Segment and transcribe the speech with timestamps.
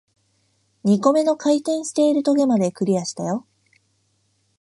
[0.83, 3.45] 二個目の回転している棘まで、クリアしたよ